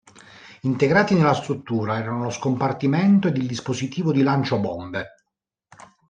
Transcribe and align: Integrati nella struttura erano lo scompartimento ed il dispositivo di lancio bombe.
Integrati 0.61 1.13
nella 1.13 1.35
struttura 1.35 1.99
erano 1.99 2.23
lo 2.23 2.29
scompartimento 2.31 3.27
ed 3.27 3.37
il 3.37 3.45
dispositivo 3.45 4.11
di 4.11 4.23
lancio 4.23 4.59
bombe. 4.59 5.07